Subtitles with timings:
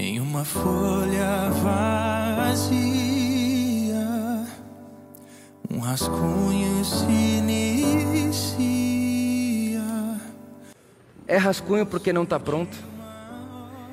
[0.00, 2.78] Em uma folha vazia,
[5.68, 8.60] um rascunho se inicia.
[11.26, 12.78] É rascunho porque não está pronto.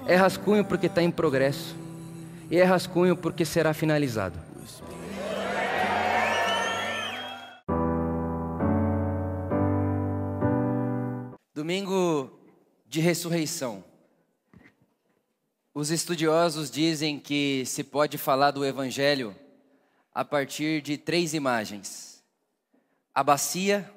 [0.05, 1.75] É rascunho porque está em progresso.
[2.51, 4.39] E é rascunho porque será finalizado.
[11.55, 12.29] Domingo
[12.87, 13.94] de ressurreição.
[15.77, 19.35] Os estudiosos dizem que se pode falar do Evangelho
[20.13, 22.23] a partir de três imagens:
[23.13, 23.91] a bacia,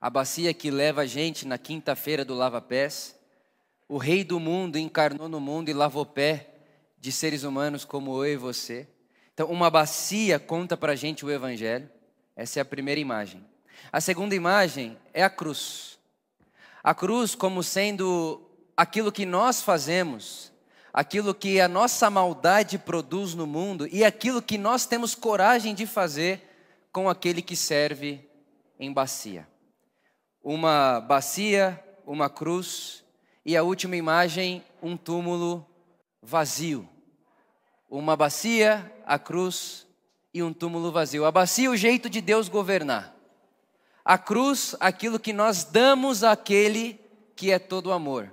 [0.00, 3.14] a bacia que leva a gente na quinta-feira do lava-pés,
[3.86, 6.54] o Rei do mundo encarnou no mundo e lavou pé
[6.98, 8.88] de seres humanos como eu e você.
[9.34, 11.86] Então, uma bacia conta para a gente o Evangelho.
[12.34, 13.44] Essa é a primeira imagem.
[13.92, 15.98] A segunda imagem é a cruz.
[16.82, 18.40] A cruz como sendo
[18.74, 20.53] aquilo que nós fazemos
[20.94, 25.86] aquilo que a nossa maldade produz no mundo e aquilo que nós temos coragem de
[25.86, 26.40] fazer
[26.92, 28.24] com aquele que serve
[28.78, 29.48] em bacia.
[30.40, 33.02] Uma bacia, uma cruz
[33.44, 35.66] e a última imagem, um túmulo
[36.22, 36.88] vazio.
[37.90, 39.88] Uma bacia, a cruz
[40.32, 41.24] e um túmulo vazio.
[41.24, 43.16] A bacia, o jeito de Deus governar.
[44.04, 47.00] A cruz, aquilo que nós damos àquele
[47.34, 48.32] que é todo amor.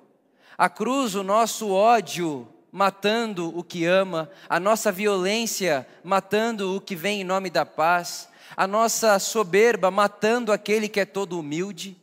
[0.62, 6.96] A cruz, o nosso ódio matando o que ama, a nossa violência matando o que
[6.96, 11.98] vem em nome da paz, a nossa soberba matando aquele que é todo humilde.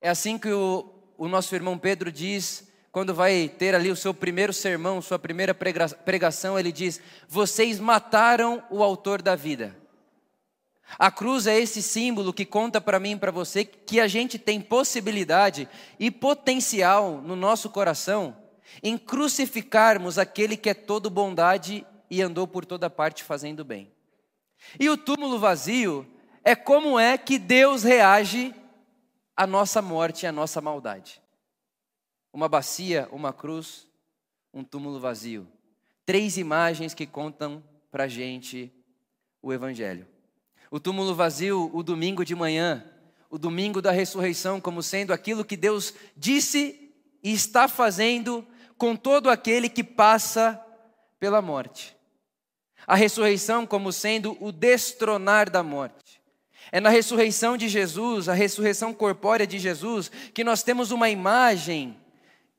[0.00, 4.12] É assim que o, o nosso irmão Pedro diz, quando vai ter ali o seu
[4.12, 9.76] primeiro sermão, sua primeira pregação, ele diz: Vocês mataram o autor da vida.
[10.98, 14.38] A cruz é esse símbolo que conta para mim e para você que a gente
[14.38, 18.36] tem possibilidade e potencial no nosso coração
[18.82, 23.90] em crucificarmos aquele que é todo bondade e andou por toda parte fazendo bem.
[24.78, 26.06] E o túmulo vazio
[26.44, 28.54] é como é que Deus reage
[29.36, 31.20] à nossa morte e à nossa maldade.
[32.32, 33.88] Uma bacia, uma cruz,
[34.52, 35.46] um túmulo vazio.
[36.04, 38.72] Três imagens que contam para a gente
[39.42, 40.06] o Evangelho.
[40.70, 42.84] O túmulo vazio, o domingo de manhã,
[43.30, 48.46] o domingo da ressurreição, como sendo aquilo que Deus disse e está fazendo
[48.78, 50.60] com todo aquele que passa
[51.18, 51.96] pela morte.
[52.86, 56.20] A ressurreição como sendo o destronar da morte.
[56.72, 61.96] É na ressurreição de Jesus, a ressurreição corpórea de Jesus, que nós temos uma imagem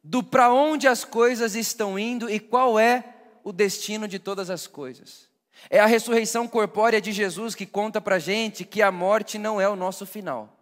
[0.04, 3.04] do para onde as coisas estão indo e qual é
[3.44, 5.27] o destino de todas as coisas.
[5.70, 9.68] É a ressurreição corpórea de Jesus que conta para gente que a morte não é
[9.68, 10.54] o nosso final.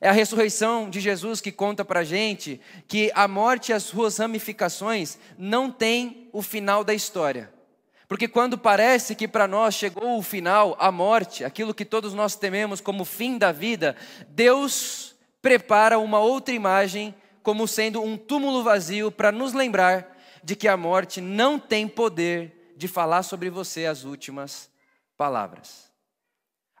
[0.00, 4.16] É a ressurreição de Jesus que conta para gente que a morte e as suas
[4.18, 7.52] ramificações não têm o final da história.
[8.08, 12.34] Porque quando parece que para nós chegou o final, a morte, aquilo que todos nós
[12.34, 13.96] tememos como fim da vida,
[14.28, 20.68] Deus prepara uma outra imagem como sendo um túmulo vazio para nos lembrar de que
[20.68, 24.68] a morte não tem poder de falar sobre você as últimas
[25.16, 25.88] palavras.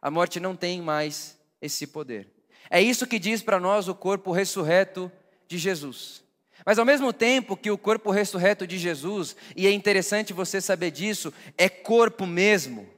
[0.00, 2.28] A morte não tem mais esse poder.
[2.68, 5.12] É isso que diz para nós o corpo ressurreto
[5.46, 6.24] de Jesus.
[6.66, 10.90] Mas ao mesmo tempo que o corpo ressurreto de Jesus, e é interessante você saber
[10.90, 12.88] disso, é corpo mesmo.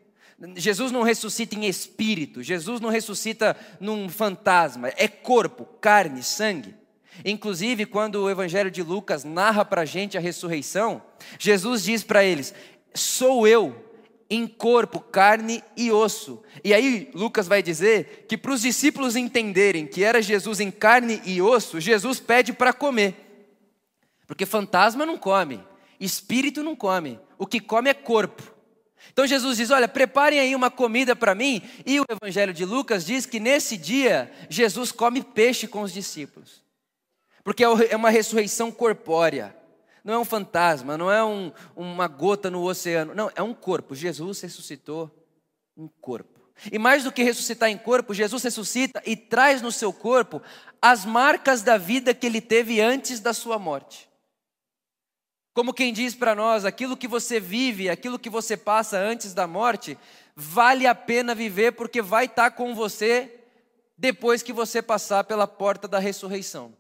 [0.57, 6.75] Jesus não ressuscita em espírito, Jesus não ressuscita num fantasma, é corpo, carne, sangue.
[7.23, 11.03] Inclusive, quando o Evangelho de Lucas narra para a gente a ressurreição,
[11.39, 12.55] Jesus diz para eles:
[12.95, 13.85] sou eu
[14.31, 16.43] em corpo, carne e osso.
[16.63, 21.21] E aí Lucas vai dizer que para os discípulos entenderem que era Jesus em carne
[21.25, 23.15] e osso, Jesus pede para comer.
[24.27, 25.63] Porque fantasma não come,
[26.01, 28.43] espírito não come, o que come é corpo.
[29.13, 31.63] Então Jesus diz: Olha, preparem aí uma comida para mim.
[31.85, 36.63] E o Evangelho de Lucas diz que nesse dia Jesus come peixe com os discípulos,
[37.45, 39.55] porque é, é uma ressurreição corpórea
[40.05, 43.15] não é um fantasma, não é um, uma gota no oceano.
[43.15, 43.95] Não, é um corpo.
[43.95, 45.11] Jesus ressuscitou
[45.75, 46.41] um corpo.
[46.71, 50.43] E mais do que ressuscitar em corpo, Jesus ressuscita e traz no seu corpo
[50.81, 54.09] as marcas da vida que ele teve antes da sua morte.
[55.55, 59.47] Como quem diz para nós, aquilo que você vive, aquilo que você passa antes da
[59.47, 59.97] morte,
[60.37, 63.41] vale a pena viver porque vai estar tá com você
[63.97, 66.75] depois que você passar pela porta da ressurreição.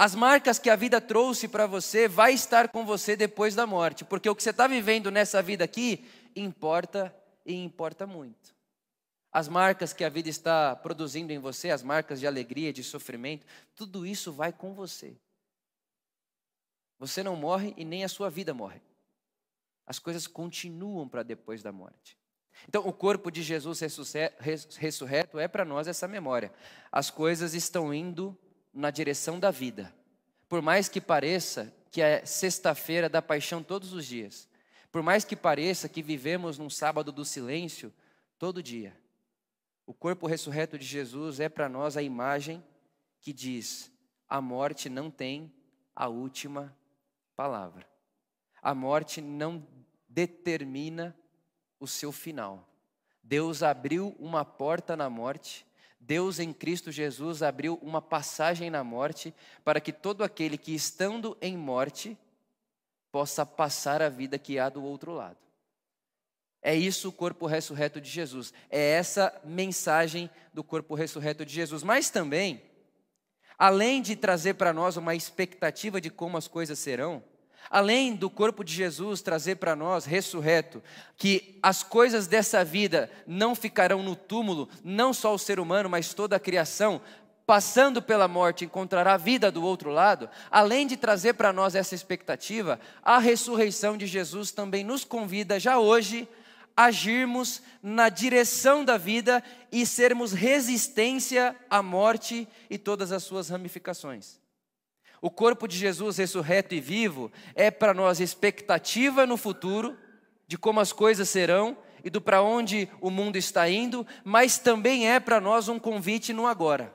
[0.00, 4.04] As marcas que a vida trouxe para você vai estar com você depois da morte,
[4.04, 7.12] porque o que você está vivendo nessa vida aqui importa
[7.44, 8.54] e importa muito.
[9.32, 13.44] As marcas que a vida está produzindo em você, as marcas de alegria, de sofrimento,
[13.74, 15.16] tudo isso vai com você.
[17.00, 18.80] Você não morre e nem a sua vida morre.
[19.84, 22.16] As coisas continuam para depois da morte.
[22.68, 23.80] Então, o corpo de Jesus
[24.76, 26.52] ressurreto é para nós essa memória.
[26.92, 28.38] As coisas estão indo
[28.72, 29.94] na direção da vida.
[30.48, 34.48] Por mais que pareça que é sexta-feira da paixão todos os dias,
[34.90, 37.92] por mais que pareça que vivemos num sábado do silêncio
[38.38, 38.96] todo dia,
[39.86, 42.62] o corpo ressurreto de Jesus é para nós a imagem
[43.20, 43.90] que diz:
[44.28, 45.52] a morte não tem
[45.94, 46.76] a última
[47.34, 47.86] palavra.
[48.62, 49.66] A morte não
[50.08, 51.16] determina
[51.80, 52.68] o seu final.
[53.22, 55.66] Deus abriu uma porta na morte,
[56.00, 59.34] Deus em Cristo Jesus abriu uma passagem na morte
[59.64, 62.16] para que todo aquele que estando em morte
[63.10, 65.38] possa passar a vida que há do outro lado.
[66.60, 68.52] É isso o corpo ressurreto de Jesus.
[68.68, 71.82] É essa mensagem do corpo ressurreto de Jesus.
[71.82, 72.62] Mas também,
[73.56, 77.22] além de trazer para nós uma expectativa de como as coisas serão,
[77.70, 80.82] além do corpo de Jesus trazer para nós, ressurreto,
[81.16, 86.14] que as coisas dessa vida não ficarão no túmulo, não só o ser humano, mas
[86.14, 87.00] toda a criação,
[87.46, 92.78] passando pela morte, encontrará vida do outro lado, além de trazer para nós essa expectativa,
[93.02, 96.28] a ressurreição de Jesus também nos convida já hoje
[96.76, 103.48] a agirmos na direção da vida e sermos resistência à morte e todas as suas
[103.48, 104.37] ramificações.
[105.20, 109.96] O corpo de Jesus ressurreto e vivo é para nós expectativa no futuro,
[110.46, 115.10] de como as coisas serão e do para onde o mundo está indo, mas também
[115.10, 116.94] é para nós um convite no agora.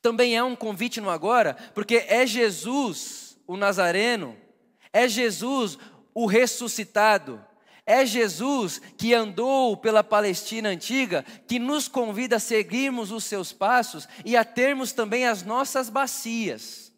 [0.00, 4.36] Também é um convite no agora, porque é Jesus, o Nazareno,
[4.92, 5.78] é Jesus,
[6.14, 7.44] o ressuscitado,
[7.84, 14.08] é Jesus que andou pela Palestina antiga, que nos convida a seguirmos os seus passos
[14.24, 16.91] e a termos também as nossas bacias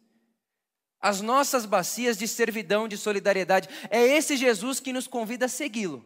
[1.05, 3.69] as nossas bacias de servidão, de solidariedade.
[3.91, 6.03] É esse Jesus que nos convida a segui-lo.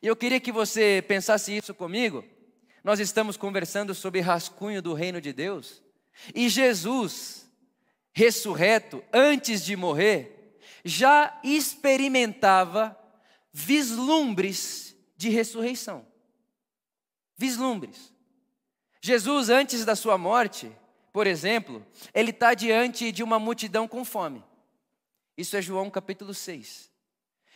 [0.00, 2.24] E eu queria que você pensasse isso comigo.
[2.84, 5.82] Nós estamos conversando sobre rascunho do reino de Deus.
[6.32, 7.50] E Jesus,
[8.12, 12.96] ressurreto, antes de morrer, já experimentava
[13.52, 16.06] vislumbres de ressurreição.
[17.36, 18.12] Vislumbres.
[19.02, 20.70] Jesus, antes da sua morte,
[21.16, 21.82] por exemplo,
[22.12, 24.44] ele está diante de uma multidão com fome.
[25.34, 26.90] Isso é João capítulo 6.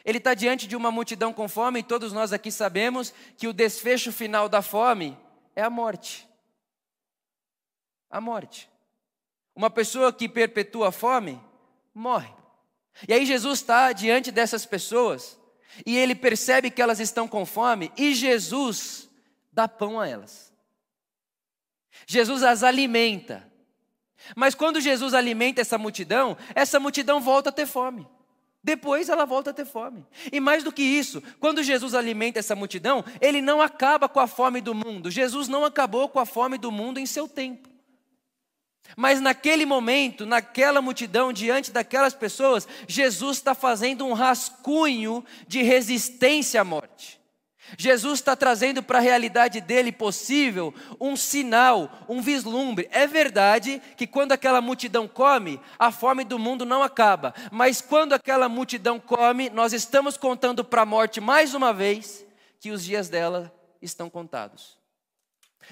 [0.02, 3.52] Ele está diante de uma multidão com fome e todos nós aqui sabemos que o
[3.52, 5.14] desfecho final da fome
[5.54, 6.26] é a morte.
[8.08, 8.66] A morte.
[9.54, 11.38] Uma pessoa que perpetua a fome
[11.94, 12.32] morre.
[13.06, 15.38] E aí Jesus está diante dessas pessoas
[15.84, 19.06] e ele percebe que elas estão com fome e Jesus
[19.52, 20.50] dá pão a elas.
[22.06, 23.49] Jesus as alimenta.
[24.36, 28.06] Mas quando Jesus alimenta essa multidão, essa multidão volta a ter fome.
[28.62, 30.04] Depois ela volta a ter fome.
[30.30, 34.26] E mais do que isso, quando Jesus alimenta essa multidão, ele não acaba com a
[34.26, 35.10] fome do mundo.
[35.10, 37.70] Jesus não acabou com a fome do mundo em seu tempo.
[38.96, 46.60] Mas naquele momento, naquela multidão, diante daquelas pessoas, Jesus está fazendo um rascunho de resistência
[46.60, 46.89] à morte.
[47.76, 52.88] Jesus está trazendo para a realidade dele possível um sinal, um vislumbre.
[52.90, 58.12] É verdade que quando aquela multidão come, a fome do mundo não acaba, mas quando
[58.12, 62.24] aquela multidão come, nós estamos contando para a morte mais uma vez
[62.58, 64.78] que os dias dela estão contados.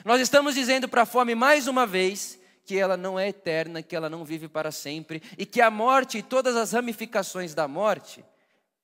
[0.05, 3.97] Nós estamos dizendo para a fome mais uma vez que ela não é eterna, que
[3.97, 8.25] ela não vive para sempre e que a morte e todas as ramificações da morte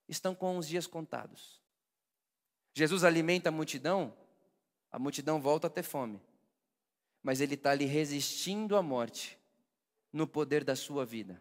[0.08, 1.53] estão com os dias contados.
[2.74, 4.12] Jesus alimenta a multidão,
[4.90, 6.20] a multidão volta a ter fome.
[7.22, 9.38] Mas ele está ali resistindo à morte
[10.12, 11.40] no poder da sua vida.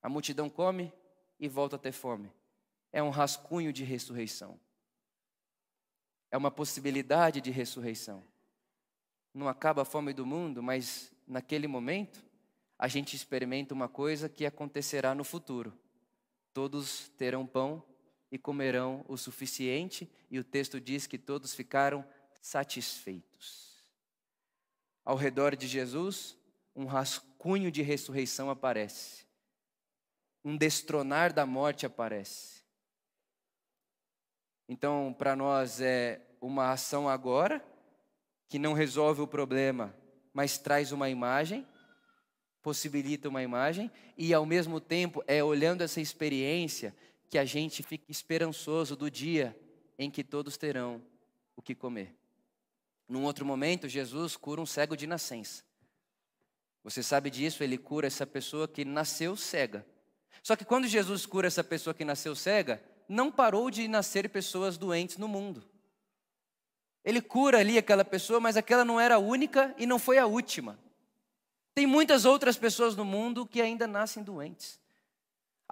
[0.00, 0.92] A multidão come
[1.38, 2.32] e volta a ter fome.
[2.92, 4.58] É um rascunho de ressurreição.
[6.30, 8.24] É uma possibilidade de ressurreição.
[9.34, 12.24] Não acaba a fome do mundo, mas naquele momento
[12.78, 15.72] a gente experimenta uma coisa que acontecerá no futuro.
[16.52, 17.82] Todos terão pão
[18.32, 22.02] e comerão o suficiente, e o texto diz que todos ficaram
[22.40, 23.84] satisfeitos.
[25.04, 26.34] Ao redor de Jesus,
[26.74, 29.26] um rascunho de ressurreição aparece,
[30.42, 32.62] um destronar da morte aparece.
[34.66, 37.62] Então, para nós é uma ação agora,
[38.48, 39.94] que não resolve o problema,
[40.32, 41.66] mas traz uma imagem,
[42.62, 46.96] possibilita uma imagem, e ao mesmo tempo é olhando essa experiência
[47.32, 49.58] que a gente fique esperançoso do dia
[49.98, 51.02] em que todos terão
[51.56, 52.14] o que comer.
[53.08, 55.64] Num outro momento, Jesus cura um cego de nascença.
[56.84, 59.86] Você sabe disso, ele cura essa pessoa que nasceu cega.
[60.42, 64.76] Só que quando Jesus cura essa pessoa que nasceu cega, não parou de nascer pessoas
[64.76, 65.64] doentes no mundo.
[67.02, 70.26] Ele cura ali aquela pessoa, mas aquela não era a única e não foi a
[70.26, 70.78] última.
[71.74, 74.81] Tem muitas outras pessoas no mundo que ainda nascem doentes.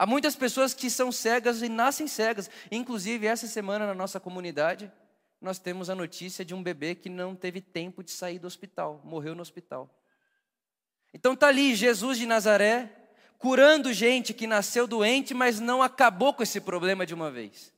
[0.00, 2.48] Há muitas pessoas que são cegas e nascem cegas.
[2.72, 4.90] Inclusive, essa semana na nossa comunidade,
[5.38, 9.02] nós temos a notícia de um bebê que não teve tempo de sair do hospital,
[9.04, 9.94] morreu no hospital.
[11.12, 12.90] Então está ali Jesus de Nazaré,
[13.36, 17.70] curando gente que nasceu doente, mas não acabou com esse problema de uma vez.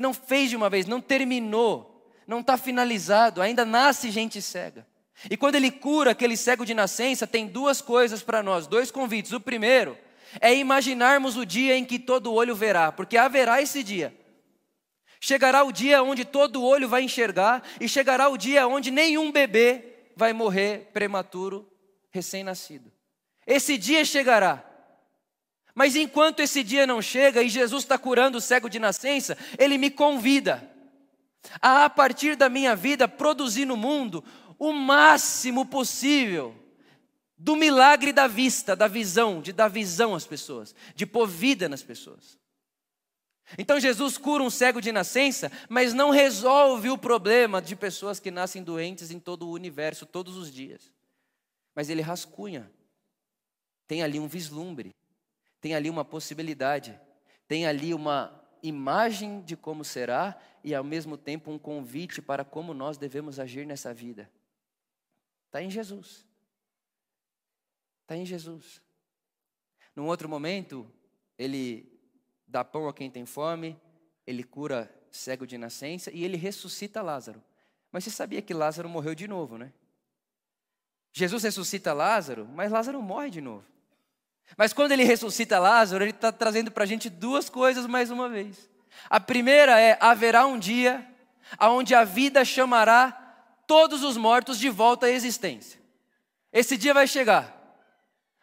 [0.00, 4.86] Não fez de uma vez, não terminou, não está finalizado, ainda nasce gente cega.
[5.30, 9.32] E quando ele cura aquele cego de nascença, tem duas coisas para nós, dois convites.
[9.32, 9.98] O primeiro
[10.40, 14.14] é imaginarmos o dia em que todo olho verá, porque haverá esse dia.
[15.20, 19.84] Chegará o dia onde todo olho vai enxergar, e chegará o dia onde nenhum bebê
[20.16, 21.70] vai morrer prematuro,
[22.10, 22.92] recém-nascido.
[23.46, 24.64] Esse dia chegará.
[25.74, 29.78] Mas enquanto esse dia não chega e Jesus está curando o cego de nascença, ele
[29.78, 30.68] me convida
[31.60, 34.24] a, a partir da minha vida, produzir no mundo
[34.58, 36.54] o máximo possível
[37.42, 41.82] do milagre da vista, da visão, de dar visão às pessoas, de pôr vida nas
[41.82, 42.38] pessoas.
[43.56, 48.30] Então Jesus cura um cego de nascença, mas não resolve o problema de pessoas que
[48.30, 50.92] nascem doentes em todo o universo, todos os dias.
[51.74, 52.70] Mas ele rascunha.
[53.88, 54.94] Tem ali um vislumbre,
[55.62, 57.00] tem ali uma possibilidade,
[57.48, 62.74] tem ali uma imagem de como será e ao mesmo tempo um convite para como
[62.74, 64.30] nós devemos agir nessa vida.
[65.46, 66.29] Está em Jesus.
[68.10, 68.82] Está em Jesus.
[69.94, 70.84] Num outro momento,
[71.38, 71.96] ele
[72.44, 73.80] dá pão a quem tem fome,
[74.26, 77.40] ele cura cego de nascença e ele ressuscita Lázaro.
[77.92, 79.72] Mas você sabia que Lázaro morreu de novo, né?
[81.12, 83.64] Jesus ressuscita Lázaro, mas Lázaro morre de novo.
[84.56, 88.28] Mas quando ele ressuscita Lázaro, ele está trazendo para a gente duas coisas mais uma
[88.28, 88.68] vez.
[89.08, 91.08] A primeira é: haverá um dia
[91.60, 93.12] onde a vida chamará
[93.68, 95.80] todos os mortos de volta à existência.
[96.52, 97.59] Esse dia vai chegar.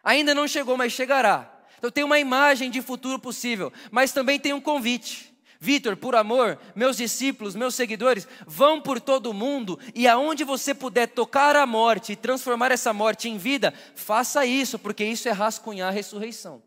[0.08, 1.52] Ainda não chegou, mas chegará.
[1.78, 5.36] Então tem uma imagem de futuro possível, mas também tem um convite.
[5.60, 10.74] Vitor, por amor, meus discípulos, meus seguidores, vão por todo o mundo e aonde você
[10.74, 15.32] puder tocar a morte e transformar essa morte em vida, faça isso, porque isso é
[15.34, 16.64] rascunhar a ressurreição.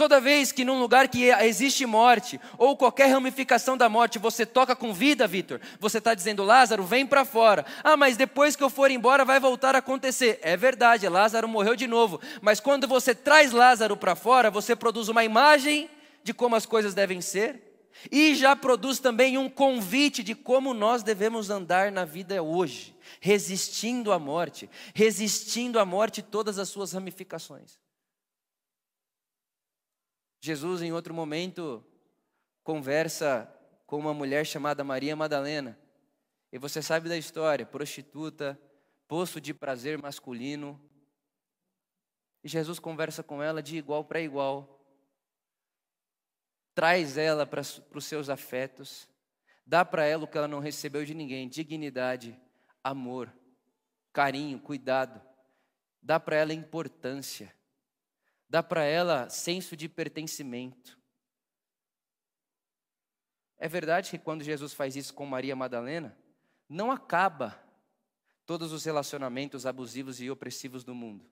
[0.00, 4.74] Toda vez que num lugar que existe morte, ou qualquer ramificação da morte, você toca
[4.74, 7.66] com vida, Vitor, você está dizendo, Lázaro, vem para fora.
[7.84, 10.38] Ah, mas depois que eu for embora vai voltar a acontecer.
[10.40, 12.18] É verdade, Lázaro morreu de novo.
[12.40, 15.90] Mas quando você traz Lázaro para fora, você produz uma imagem
[16.24, 17.60] de como as coisas devem ser,
[18.10, 24.12] e já produz também um convite de como nós devemos andar na vida hoje, resistindo
[24.12, 27.78] à morte, resistindo à morte e todas as suas ramificações.
[30.40, 31.84] Jesus, em outro momento,
[32.64, 33.52] conversa
[33.86, 35.78] com uma mulher chamada Maria Madalena.
[36.50, 38.58] E você sabe da história: prostituta,
[39.06, 40.80] poço de prazer masculino.
[42.42, 44.80] E Jesus conversa com ela de igual para igual.
[46.74, 49.06] Traz ela para os seus afetos.
[49.66, 52.40] Dá para ela o que ela não recebeu de ninguém: dignidade,
[52.82, 53.30] amor,
[54.10, 55.20] carinho, cuidado.
[56.02, 57.54] Dá para ela importância
[58.50, 60.98] dá para ela senso de pertencimento.
[63.56, 66.18] É verdade que quando Jesus faz isso com Maria Madalena,
[66.68, 67.62] não acaba
[68.44, 71.30] todos os relacionamentos abusivos e opressivos do mundo.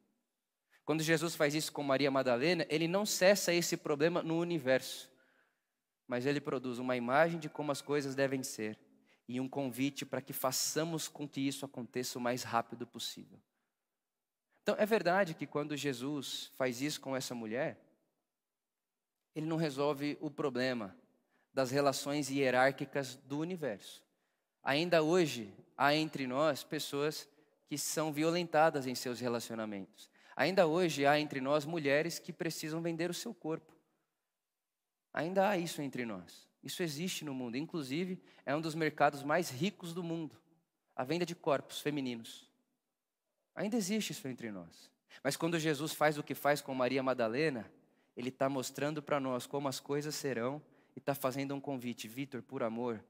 [0.84, 5.10] Quando Jesus faz isso com Maria Madalena, ele não cessa esse problema no universo,
[6.06, 8.78] mas ele produz uma imagem de como as coisas devem ser
[9.26, 13.38] e um convite para que façamos com que isso aconteça o mais rápido possível.
[14.68, 17.80] Então, é verdade que quando Jesus faz isso com essa mulher,
[19.34, 20.94] ele não resolve o problema
[21.54, 24.04] das relações hierárquicas do universo.
[24.62, 27.26] Ainda hoje, há entre nós pessoas
[27.66, 30.10] que são violentadas em seus relacionamentos.
[30.36, 33.74] Ainda hoje, há entre nós mulheres que precisam vender o seu corpo.
[35.14, 36.46] Ainda há isso entre nós.
[36.62, 37.56] Isso existe no mundo.
[37.56, 40.38] Inclusive, é um dos mercados mais ricos do mundo
[40.94, 42.47] a venda de corpos femininos.
[43.58, 44.88] Ainda existe isso entre nós.
[45.20, 47.68] Mas quando Jesus faz o que faz com Maria Madalena,
[48.16, 50.62] ele está mostrando para nós como as coisas serão
[50.94, 52.06] e está fazendo um convite.
[52.06, 53.04] Vitor, por amor,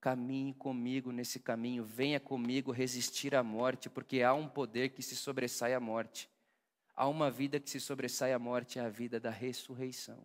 [0.00, 5.14] caminhe comigo nesse caminho, venha comigo resistir à morte, porque há um poder que se
[5.14, 6.30] sobressai à morte.
[6.96, 10.24] Há uma vida que se sobressai à morte, é a vida da ressurreição.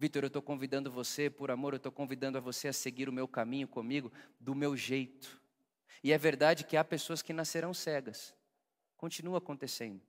[0.00, 3.12] Vitor, eu estou convidando você, por amor, eu estou convidando a você a seguir o
[3.12, 5.40] meu caminho comigo, do meu jeito.
[6.02, 8.36] E é verdade que há pessoas que nascerão cegas.
[8.98, 10.02] Continua acontecendo.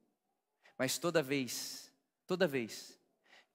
[0.78, 1.94] Mas toda vez,
[2.28, 3.00] toda vez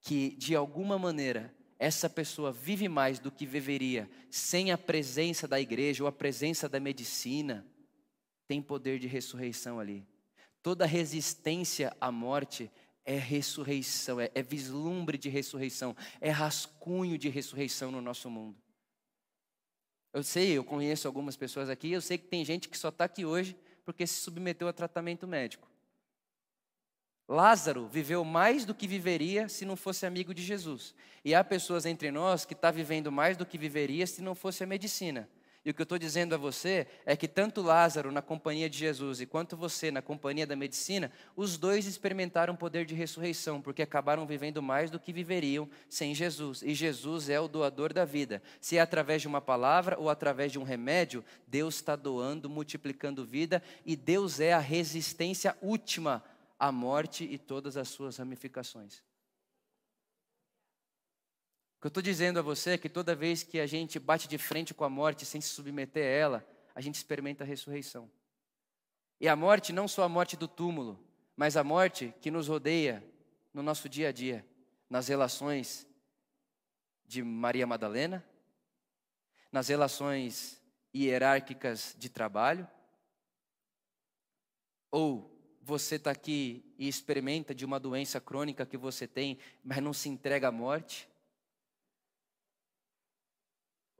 [0.00, 5.60] que de alguma maneira essa pessoa vive mais do que viveria sem a presença da
[5.60, 7.66] igreja ou a presença da medicina,
[8.46, 10.06] tem poder de ressurreição ali.
[10.62, 12.70] Toda resistência à morte
[13.04, 18.56] é ressurreição, é, é, vislumbre de ressurreição, é rascunho de ressurreição no nosso mundo.
[20.12, 23.04] Eu sei, eu conheço algumas pessoas aqui, eu sei que tem gente que só está
[23.04, 25.68] aqui hoje porque se submeteu a tratamento médico.
[27.28, 30.94] Lázaro viveu mais do que viveria se não fosse amigo de Jesus.
[31.24, 34.34] E há pessoas entre nós que estão tá vivendo mais do que viveria se não
[34.34, 35.28] fosse a medicina.
[35.64, 38.76] E o que eu estou dizendo a você é que tanto Lázaro na companhia de
[38.76, 43.62] Jesus e quanto você na companhia da medicina, os dois experimentaram o poder de ressurreição,
[43.62, 46.62] porque acabaram vivendo mais do que viveriam sem Jesus.
[46.62, 48.42] E Jesus é o doador da vida.
[48.60, 53.24] Se é através de uma palavra ou através de um remédio, Deus está doando, multiplicando
[53.24, 56.22] vida, e Deus é a resistência última
[56.58, 59.02] à morte e todas as suas ramificações
[61.84, 64.38] que eu estou dizendo a você é que toda vez que a gente bate de
[64.38, 68.10] frente com a morte sem se submeter a ela, a gente experimenta a ressurreição.
[69.20, 70.98] E a morte, não só a morte do túmulo,
[71.36, 73.04] mas a morte que nos rodeia
[73.52, 74.46] no nosso dia a dia,
[74.88, 75.86] nas relações
[77.04, 78.24] de Maria Madalena,
[79.52, 80.58] nas relações
[80.96, 82.66] hierárquicas de trabalho,
[84.90, 89.92] ou você está aqui e experimenta de uma doença crônica que você tem, mas não
[89.92, 91.12] se entrega à morte.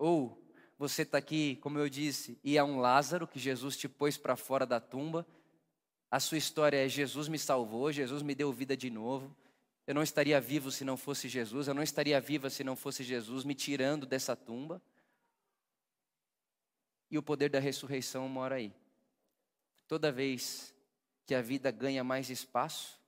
[0.04, 0.38] Ou
[0.78, 4.36] você está aqui, como eu disse, e é um Lázaro que Jesus te pôs para
[4.36, 5.26] fora da tumba.
[6.10, 9.34] A sua história é: Jesus me salvou, Jesus me deu vida de novo.
[9.86, 13.02] Eu não estaria vivo se não fosse Jesus, eu não estaria viva se não fosse
[13.02, 14.82] Jesus me tirando dessa tumba.
[17.10, 18.74] E o poder da ressurreição mora aí.
[19.88, 20.74] Toda vez
[21.24, 23.00] que a vida ganha mais espaço,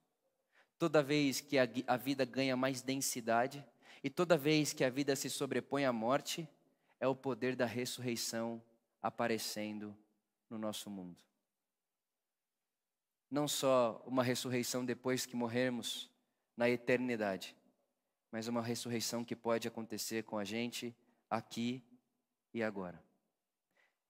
[0.79, 3.63] toda vez que a, a vida ganha mais densidade,
[4.03, 6.49] e toda vez que a vida se sobrepõe à morte,
[6.99, 8.63] é o poder da ressurreição
[9.03, 9.97] aparecendo
[10.49, 11.17] no nosso mundo.
[13.31, 16.11] Não só uma ressurreição depois que morrermos
[16.57, 17.57] na eternidade,
[18.31, 20.97] mas uma ressurreição que pode acontecer com a gente
[21.29, 21.83] aqui
[22.53, 23.03] e agora.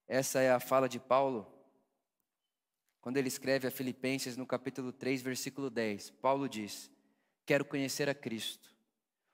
[0.07, 1.53] Essa é a fala de Paulo
[3.01, 6.11] quando ele escreve a Filipenses no capítulo 3, versículo 10.
[6.11, 6.90] Paulo diz:
[7.44, 8.75] Quero conhecer a Cristo,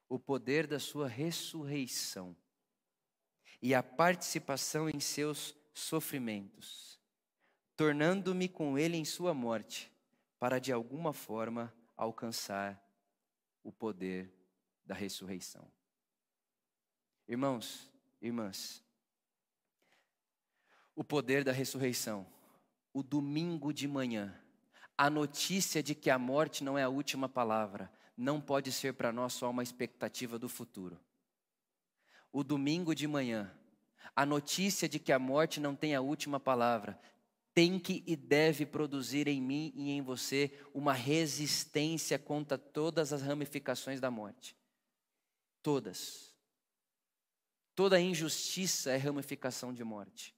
[0.08, 2.36] o poder da sua ressurreição
[3.62, 6.98] e a participação em seus sofrimentos,
[7.76, 9.90] tornando-me com ele em sua morte,
[10.38, 12.82] para de alguma forma alcançar
[13.62, 14.34] o poder
[14.84, 15.70] da ressurreição.
[17.28, 17.88] Irmãos,
[18.20, 18.82] irmãs,
[20.96, 22.26] o poder da ressurreição,
[22.92, 24.36] o domingo de manhã,
[24.98, 29.12] a notícia de que a morte não é a última palavra, não pode ser para
[29.12, 31.00] nós só uma expectativa do futuro
[32.32, 33.52] o domingo de manhã,
[34.16, 36.98] a notícia de que a morte não tem a última palavra,
[37.54, 43.20] tem que e deve produzir em mim e em você uma resistência contra todas as
[43.20, 44.56] ramificações da morte.
[45.62, 46.34] Todas.
[47.74, 50.34] Toda injustiça é ramificação de morte.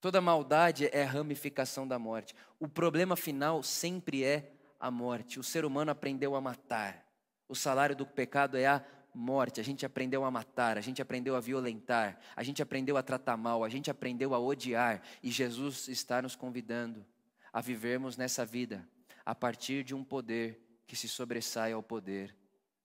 [0.00, 2.34] Toda maldade é ramificação da morte.
[2.60, 5.40] O problema final sempre é a morte.
[5.40, 7.04] O ser humano aprendeu a matar.
[7.48, 8.84] O salário do pecado é a
[9.18, 13.02] morte, a gente aprendeu a matar, a gente aprendeu a violentar, a gente aprendeu a
[13.02, 17.04] tratar mal, a gente aprendeu a odiar, e Jesus está nos convidando
[17.52, 18.88] a vivermos nessa vida
[19.26, 22.34] a partir de um poder que se sobressai ao poder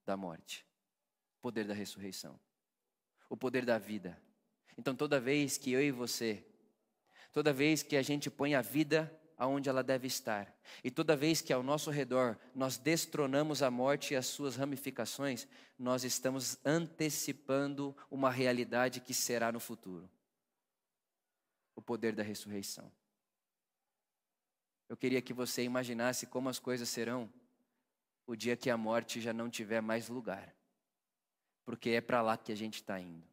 [0.05, 0.65] da morte,
[1.39, 2.39] poder da ressurreição,
[3.29, 4.19] o poder da vida.
[4.77, 6.43] Então, toda vez que eu e você,
[7.31, 10.53] toda vez que a gente põe a vida aonde ela deve estar.
[10.83, 15.47] E toda vez que ao nosso redor nós destronamos a morte e as suas ramificações,
[15.77, 20.09] nós estamos antecipando uma realidade que será no futuro.
[21.75, 22.91] O poder da ressurreição.
[24.87, 27.31] Eu queria que você imaginasse como as coisas serão
[28.25, 30.55] o dia que a morte já não tiver mais lugar.
[31.65, 33.27] Porque é para lá que a gente está indo.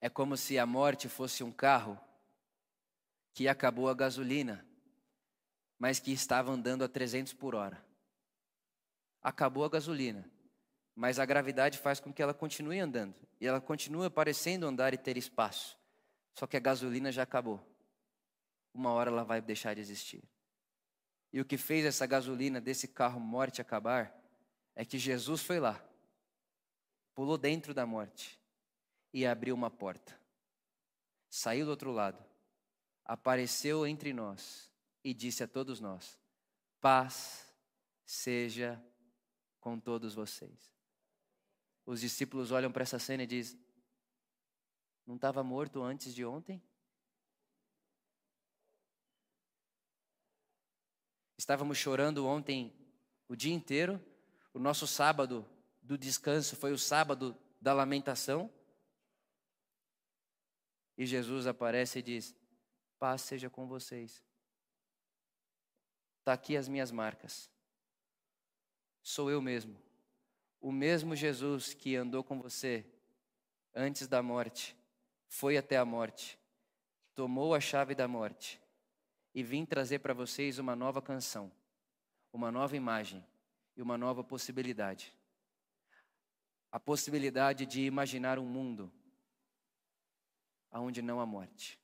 [0.00, 1.98] É como se a morte fosse um carro
[3.34, 4.64] que acabou a gasolina,
[5.76, 7.84] mas que estava andando a 300 por hora.
[9.20, 10.30] Acabou a gasolina,
[10.94, 13.14] mas a gravidade faz com que ela continue andando.
[13.40, 15.76] E ela continua parecendo andar e ter espaço.
[16.38, 17.60] Só que a gasolina já acabou.
[18.72, 20.22] Uma hora ela vai deixar de existir.
[21.32, 24.16] E o que fez essa gasolina desse carro morte acabar
[24.76, 25.84] é que Jesus foi lá,
[27.14, 28.40] pulou dentro da morte
[29.12, 30.16] e abriu uma porta.
[31.28, 32.33] Saiu do outro lado
[33.04, 36.18] apareceu entre nós e disse a todos nós:
[36.80, 37.46] Paz
[38.04, 38.82] seja
[39.60, 40.72] com todos vocês.
[41.86, 43.60] Os discípulos olham para essa cena e dizem:
[45.06, 46.62] Não estava morto antes de ontem?
[51.36, 52.72] Estávamos chorando ontem
[53.28, 54.02] o dia inteiro.
[54.54, 55.46] O nosso sábado
[55.82, 58.50] do descanso foi o sábado da lamentação.
[60.96, 62.34] E Jesus aparece e diz:
[63.04, 64.24] Paz seja com vocês.
[66.20, 67.50] Está aqui as minhas marcas.
[69.02, 69.76] Sou eu mesmo.
[70.58, 72.82] O mesmo Jesus que andou com você
[73.74, 74.74] antes da morte,
[75.28, 76.38] foi até a morte,
[77.14, 78.58] tomou a chave da morte
[79.34, 81.52] e vim trazer para vocês uma nova canção,
[82.32, 83.22] uma nova imagem
[83.76, 85.12] e uma nova possibilidade.
[86.72, 88.90] A possibilidade de imaginar um mundo
[90.72, 91.83] onde não há morte.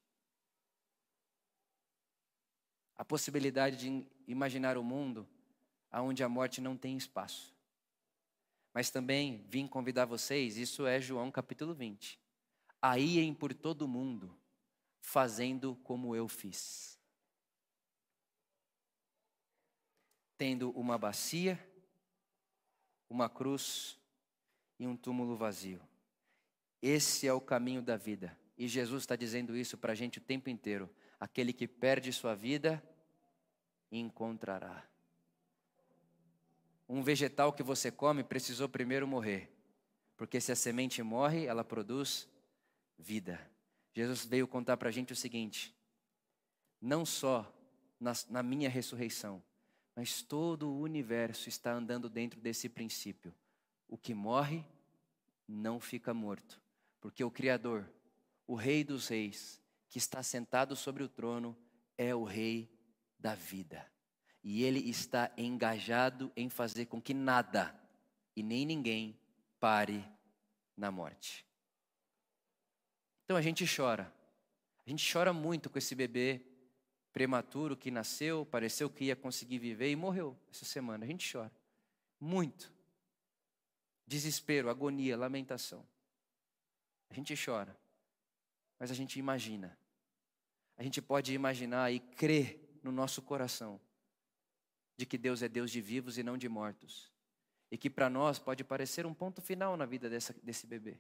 [3.01, 5.27] A possibilidade de imaginar um mundo
[5.91, 7.57] onde a morte não tem espaço.
[8.75, 12.21] Mas também vim convidar vocês, isso é João capítulo 20,
[12.83, 14.39] a irem por todo o mundo,
[15.01, 17.01] fazendo como eu fiz.
[20.37, 21.59] Tendo uma bacia,
[23.09, 23.99] uma cruz
[24.79, 25.81] e um túmulo vazio.
[26.83, 28.39] Esse é o caminho da vida.
[28.59, 30.95] E Jesus está dizendo isso para a gente o tempo inteiro.
[31.19, 32.83] Aquele que perde sua vida,
[33.91, 34.85] encontrará.
[36.89, 39.51] Um vegetal que você come precisou primeiro morrer.
[40.17, 42.29] Porque se a semente morre, ela produz
[42.99, 43.41] vida.
[43.95, 45.75] Jesus veio contar para a gente o seguinte:
[46.81, 47.51] não só
[47.99, 49.43] na, na minha ressurreição,
[49.95, 53.35] mas todo o universo está andando dentro desse princípio.
[53.89, 54.65] O que morre
[55.47, 56.61] não fica morto,
[57.01, 57.89] porque o Criador,
[58.47, 61.57] o Rei dos Reis, que está sentado sobre o trono,
[61.99, 62.71] é o Rei
[63.21, 63.87] da vida.
[64.43, 67.79] E ele está engajado em fazer com que nada
[68.35, 69.19] e nem ninguém
[69.59, 70.05] pare
[70.77, 71.47] na morte.
[73.25, 74.13] Então a gente chora.
[74.87, 76.41] A gente chora muito com esse bebê
[77.13, 81.05] prematuro que nasceu, pareceu que ia conseguir viver e morreu essa semana.
[81.05, 81.53] A gente chora.
[82.19, 82.73] Muito.
[84.07, 85.87] Desespero, agonia, lamentação.
[87.11, 87.77] A gente chora.
[88.79, 89.79] Mas a gente imagina.
[90.77, 93.81] A gente pode imaginar e crer no nosso coração
[94.97, 97.11] de que Deus é Deus de vivos e não de mortos.
[97.71, 100.99] E que para nós pode parecer um ponto final na vida dessa, desse bebê.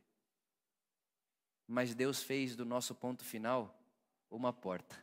[1.66, 3.78] Mas Deus fez do nosso ponto final
[4.30, 4.96] uma porta.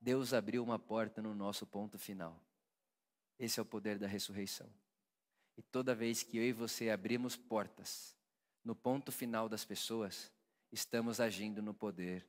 [0.00, 2.40] Deus abriu uma porta no nosso ponto final.
[3.38, 4.72] Esse é o poder da ressurreição.
[5.56, 8.16] E toda vez que eu e você abrimos portas
[8.64, 10.32] no ponto final das pessoas,
[10.72, 12.26] estamos agindo no poder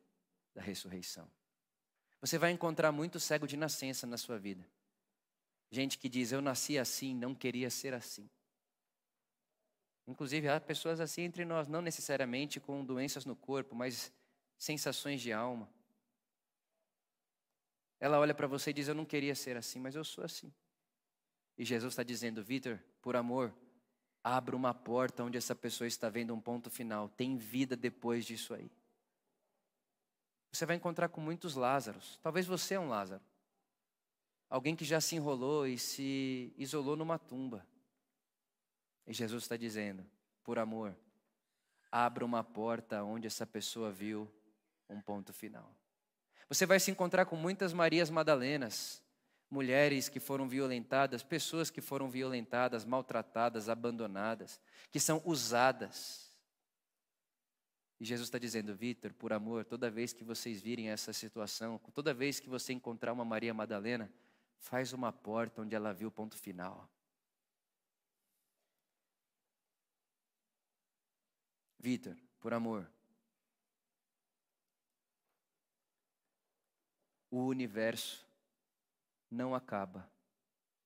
[0.54, 1.30] da ressurreição.
[2.20, 4.68] Você vai encontrar muito cego de nascença na sua vida.
[5.70, 8.30] Gente que diz: Eu nasci assim, não queria ser assim.
[10.08, 14.12] Inclusive, há pessoas assim entre nós, não necessariamente com doenças no corpo, mas
[14.58, 15.70] sensações de alma.
[18.00, 20.52] Ela olha para você e diz: Eu não queria ser assim, mas eu sou assim.
[21.58, 23.54] E Jesus está dizendo: Vitor, por amor,
[24.24, 27.10] abra uma porta onde essa pessoa está vendo um ponto final.
[27.10, 28.72] Tem vida depois disso aí.
[30.52, 32.20] Você vai encontrar com muitos Lázaros.
[32.22, 33.22] Talvez você é um Lázaro.
[34.50, 37.66] Alguém que já se enrolou e se isolou numa tumba.
[39.06, 40.06] E Jesus está dizendo:
[40.44, 40.96] por amor,
[41.92, 44.32] abra uma porta onde essa pessoa viu
[44.90, 45.70] um ponto final.
[46.48, 49.04] Você vai se encontrar com muitas Marias Madalenas,
[49.50, 56.27] mulheres que foram violentadas, pessoas que foram violentadas, maltratadas, abandonadas, que são usadas
[58.00, 62.14] e Jesus está dizendo, Vitor, por amor, toda vez que vocês virem essa situação, toda
[62.14, 64.12] vez que você encontrar uma Maria Madalena,
[64.60, 66.88] faz uma porta onde ela viu o ponto final.
[71.80, 72.88] Vitor, por amor.
[77.32, 78.26] O universo
[79.30, 80.10] não acaba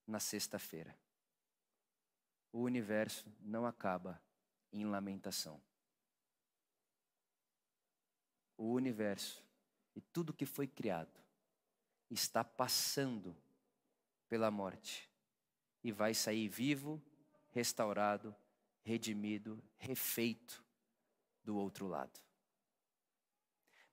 [0.08, 0.98] na sexta-feira.
[2.54, 4.22] O universo não acaba
[4.72, 5.62] em lamentação
[8.62, 9.44] o universo
[9.96, 11.20] e tudo que foi criado
[12.12, 13.36] está passando
[14.30, 15.10] pela morte
[15.84, 17.02] e vai sair vivo,
[17.50, 18.36] restaurado,
[18.84, 20.64] redimido, refeito
[21.44, 22.20] do outro lado.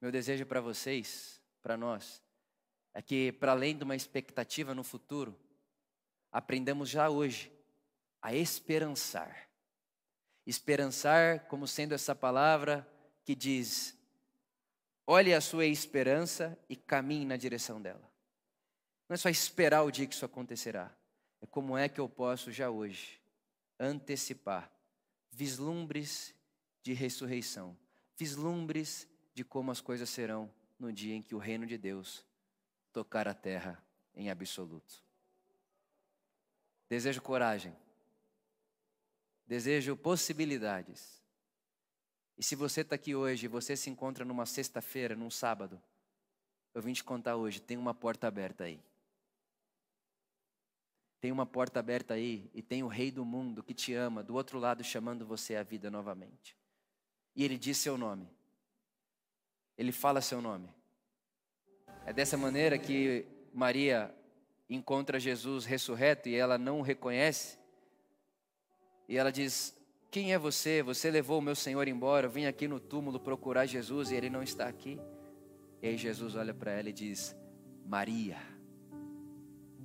[0.02, 2.22] Meu desejo para vocês, para nós,
[2.92, 5.35] é que, para além de uma expectativa no futuro,
[6.31, 7.50] aprendamos já hoje
[8.20, 9.48] a esperançar.
[10.46, 12.87] Esperançar como sendo essa palavra
[13.24, 13.97] que diz:
[15.10, 18.12] olhe a sua esperança e caminhe na direção dela.
[19.08, 20.94] Não é só esperar o dia que isso acontecerá.
[21.40, 23.18] É como é que eu posso já hoje
[23.80, 24.70] antecipar
[25.32, 26.34] vislumbres
[26.82, 27.74] de ressurreição,
[28.18, 32.22] vislumbres de como as coisas serão no dia em que o reino de Deus
[32.92, 33.82] tocar a terra
[34.14, 35.02] em absoluto.
[36.86, 37.74] Desejo coragem.
[39.46, 41.17] Desejo possibilidades.
[42.38, 45.83] E se você está aqui hoje, você se encontra numa sexta-feira, num sábado,
[46.72, 48.81] eu vim te contar hoje, tem uma porta aberta aí.
[51.20, 54.35] Tem uma porta aberta aí e tem o Rei do mundo que te ama, do
[54.35, 56.57] outro lado chamando você à vida novamente.
[57.35, 58.29] E ele diz seu nome.
[59.77, 60.72] Ele fala seu nome.
[62.07, 64.14] É dessa maneira que Maria
[64.70, 67.59] encontra Jesus ressurreto e ela não o reconhece.
[69.09, 69.77] E ela diz:
[70.10, 70.82] Quem é você?
[70.82, 72.26] Você levou o meu Senhor embora.
[72.26, 74.98] Eu vim aqui no túmulo procurar Jesus e ele não está aqui.
[75.82, 77.36] E aí Jesus olha para ela e diz:
[77.84, 78.38] Maria,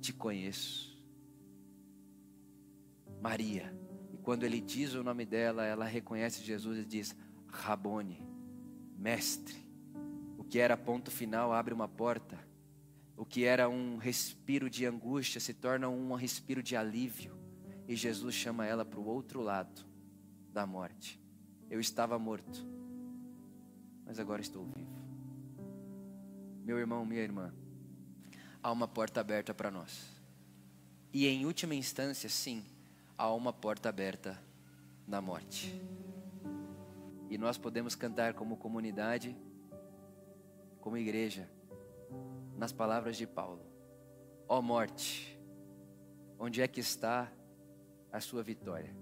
[0.00, 0.98] te conheço.
[3.20, 3.74] Maria.
[4.14, 7.14] E quando ele diz o nome dela, ela reconhece Jesus e diz:
[7.46, 8.26] Rabone,
[8.96, 9.62] mestre.
[10.38, 12.38] O que era ponto final abre uma porta.
[13.14, 17.38] O que era um respiro de angústia se torna um respiro de alívio.
[17.86, 19.93] E Jesus chama ela para o outro lado
[20.54, 21.20] da morte.
[21.68, 22.64] Eu estava morto,
[24.06, 24.94] mas agora estou vivo.
[26.64, 27.52] Meu irmão, minha irmã,
[28.62, 30.08] há uma porta aberta para nós.
[31.12, 32.64] E em última instância, sim,
[33.18, 34.40] há uma porta aberta
[35.08, 35.82] na morte.
[37.28, 39.36] E nós podemos cantar como comunidade,
[40.80, 41.50] como igreja,
[42.56, 43.66] nas palavras de Paulo:
[44.48, 45.36] Ó oh morte,
[46.38, 47.30] onde é que está
[48.12, 48.94] a sua vitória?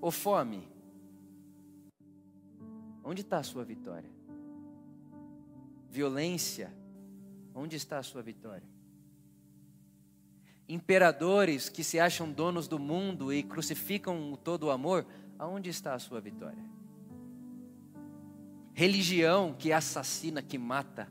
[0.00, 0.68] Oh fome,
[3.04, 4.10] onde está a sua vitória?
[5.90, 6.72] Violência,
[7.54, 8.66] onde está a sua vitória?
[10.70, 15.04] imperadores que se acham donos do mundo e crucificam todo o amor,
[15.36, 16.64] aonde está a sua vitória?
[18.72, 21.08] Religião que assassina, que mata.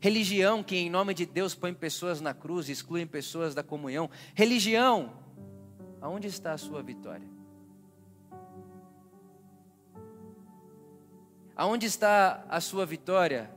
[0.00, 4.10] Religião que, em nome de Deus, põe pessoas na cruz, exclui pessoas da comunhão.
[4.34, 5.12] Religião,
[6.00, 7.28] aonde está a sua vitória?
[11.56, 13.50] Aonde está a sua vitória?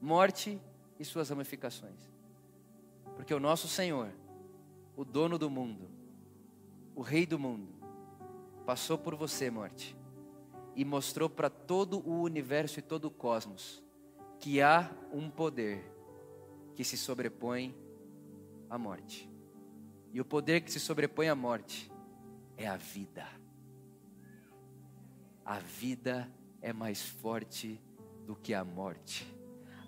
[0.00, 0.60] Morte
[0.96, 2.08] e suas ramificações.
[3.16, 4.12] Porque o nosso Senhor,
[4.96, 5.90] o dono do mundo,
[6.94, 7.68] o Rei do mundo,
[8.64, 9.96] passou por você, morte,
[10.76, 13.82] e mostrou para todo o universo e todo o cosmos
[14.38, 15.84] que há um poder
[16.76, 17.74] que se sobrepõe
[18.68, 19.28] à morte.
[20.12, 21.90] E o poder que se sobrepõe à morte
[22.56, 23.39] é a vida.
[25.50, 26.30] A vida
[26.62, 27.82] é mais forte
[28.24, 29.26] do que a morte.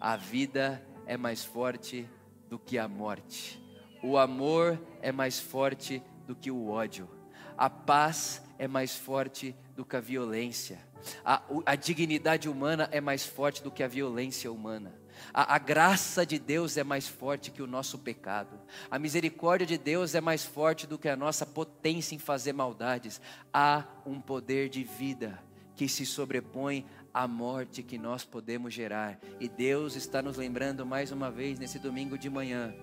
[0.01, 2.09] A vida é mais forte
[2.51, 3.63] do que a morte.
[4.03, 7.09] O amor é mais forte do que o ódio.
[7.57, 10.81] A paz é mais forte do que a violência.
[11.25, 15.01] A, a dignidade humana é mais forte do que a violência humana.
[15.33, 18.59] A, a, graça de Deus é mais forte que o nosso pecado.
[18.91, 23.21] A misericórdia de Deus é mais forte do que a nossa potência em fazer maldades.
[23.53, 25.41] Há um poder de vida
[25.77, 29.19] que se sobrepõe a morte que nós podemos gerar.
[29.41, 32.75] E Deus está nos lembrando mais uma vez nesse domingo de manhã: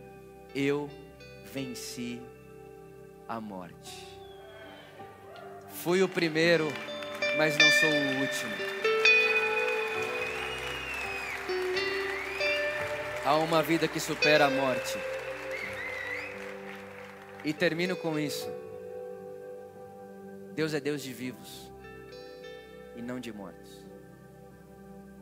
[0.53, 0.89] eu
[1.51, 2.21] venci
[3.27, 4.07] a morte.
[5.69, 6.67] Fui o primeiro,
[7.37, 8.79] mas não sou o último.
[13.25, 14.97] Há uma vida que supera a morte.
[17.45, 18.49] E termino com isso.
[20.53, 21.68] Deus é Deus de vivos
[22.99, 23.85] e não de mortos.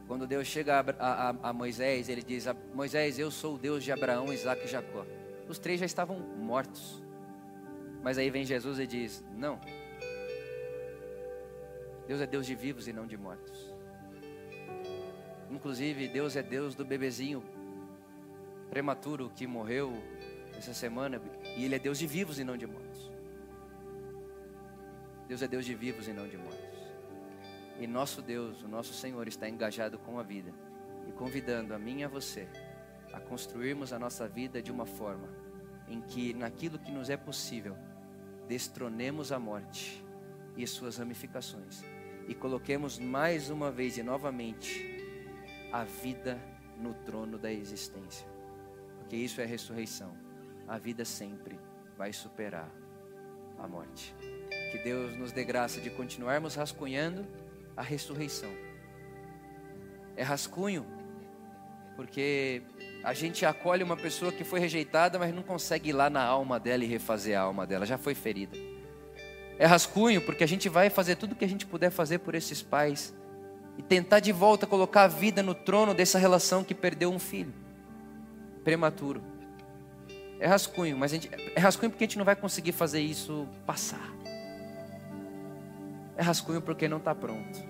[0.07, 3.91] Quando Deus chega a, a, a, Moisés, ele diz: Moisés, eu sou o Deus de
[3.91, 5.05] Abraão, Isaac e Jacó.
[5.47, 7.03] Os três já estavam mortos.
[8.03, 9.59] Mas aí vem Jesus e diz: Não.
[12.07, 13.73] Deus é Deus de vivos e não de mortos.
[15.51, 17.43] Inclusive, Deus é Deus do bebezinho
[18.69, 19.93] prematuro que morreu
[20.57, 21.21] essa semana.
[21.55, 23.11] E Ele é Deus de vivos e não de mortos.
[25.27, 26.66] Deus é Deus de vivos e não de mortos.
[27.79, 30.53] E nosso Deus, o nosso Senhor, está engajado com a vida
[31.07, 32.47] e convidando a mim e a você
[33.13, 35.27] a construirmos a nossa vida de uma forma
[35.87, 37.75] em que, naquilo que nos é possível,
[38.47, 40.03] destronemos a morte
[40.55, 41.83] e suas ramificações
[42.27, 44.97] e coloquemos mais uma vez e novamente
[45.71, 46.39] a vida
[46.77, 48.27] no trono da existência,
[48.97, 50.15] porque isso é ressurreição.
[50.67, 51.57] A vida sempre
[51.97, 52.69] vai superar
[53.57, 54.13] a morte.
[54.71, 57.25] Que Deus nos dê graça de continuarmos rascunhando
[57.77, 58.49] a ressurreição
[60.17, 60.85] É rascunho,
[61.95, 62.63] porque
[63.03, 66.59] a gente acolhe uma pessoa que foi rejeitada, mas não consegue ir lá na alma
[66.59, 68.57] dela e refazer a alma dela, já foi ferida.
[69.59, 72.35] É rascunho, porque a gente vai fazer tudo o que a gente puder fazer por
[72.35, 73.15] esses pais
[73.77, 77.53] e tentar de volta colocar a vida no trono dessa relação que perdeu um filho
[78.63, 79.23] prematuro.
[80.39, 84.13] É rascunho, mas gente, é rascunho porque a gente não vai conseguir fazer isso passar.
[86.17, 87.63] É rascunho porque não está pronto.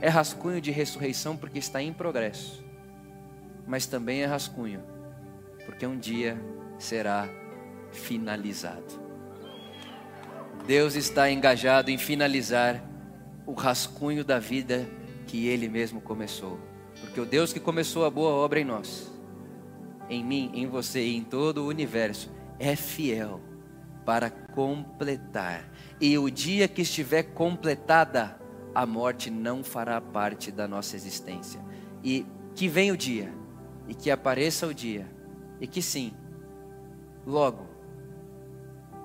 [0.00, 2.64] É rascunho de ressurreição porque está em progresso.
[3.66, 4.82] Mas também é rascunho
[5.64, 6.40] porque um dia
[6.78, 7.28] será
[7.90, 9.00] finalizado.
[10.66, 12.82] Deus está engajado em finalizar
[13.46, 14.88] o rascunho da vida
[15.26, 16.58] que Ele mesmo começou.
[17.00, 19.10] Porque o Deus que começou a boa obra em nós,
[20.08, 23.40] em mim, em você e em todo o universo, é fiel
[24.04, 25.68] para completar.
[26.00, 28.38] E o dia que estiver completada,
[28.74, 31.60] a morte não fará parte da nossa existência.
[32.02, 33.32] E que venha o dia,
[33.88, 35.06] e que apareça o dia,
[35.60, 36.12] e que sim,
[37.26, 37.66] logo,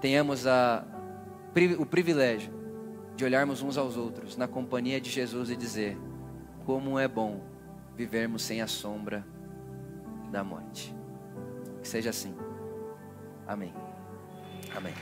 [0.01, 0.85] tenhamos a,
[1.79, 2.51] o privilégio
[3.15, 5.97] de olharmos uns aos outros na companhia de Jesus e dizer:
[6.65, 7.41] como é bom
[7.95, 9.25] vivermos sem a sombra
[10.31, 10.95] da morte.
[11.81, 12.35] Que seja assim.
[13.47, 13.86] Amém.
[14.77, 14.93] Amém.